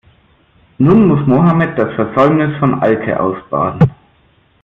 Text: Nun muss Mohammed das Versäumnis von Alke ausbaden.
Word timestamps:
Nun 0.79 1.05
muss 1.05 1.27
Mohammed 1.27 1.77
das 1.77 1.93
Versäumnis 1.93 2.57
von 2.57 2.73
Alke 2.81 3.19
ausbaden. 3.19 3.91